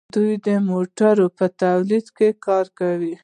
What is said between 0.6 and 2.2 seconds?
موټرو په تولید